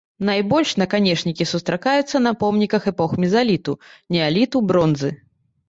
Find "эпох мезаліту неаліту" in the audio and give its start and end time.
2.95-4.67